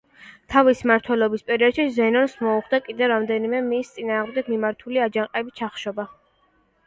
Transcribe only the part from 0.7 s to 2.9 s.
მმართველობის პერიოდში ზენონს მოუხდა